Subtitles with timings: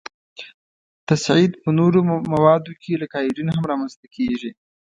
[1.09, 1.99] تصعید په نورو
[2.33, 4.51] موادو کې لکه ایودین هم را منځ ته کیږي.